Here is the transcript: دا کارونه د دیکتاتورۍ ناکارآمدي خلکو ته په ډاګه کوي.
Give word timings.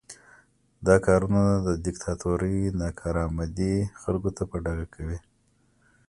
دا 0.87 0.95
کارونه 1.07 1.43
د 1.67 1.69
دیکتاتورۍ 1.85 2.57
ناکارآمدي 2.81 3.75
خلکو 4.01 4.29
ته 4.37 4.43
په 4.49 4.55
ډاګه 4.63 4.87
کوي. 4.95 5.17